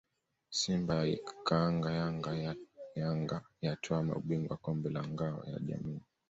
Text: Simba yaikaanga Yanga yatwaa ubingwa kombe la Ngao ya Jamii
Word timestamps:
Simba 0.57 0.93
yaikaanga 1.11 1.89
Yanga 3.03 3.37
yatwaa 3.65 4.15
ubingwa 4.19 4.55
kombe 4.63 4.87
la 4.95 5.01
Ngao 5.11 5.41
ya 5.51 5.59
Jamii 5.67 6.01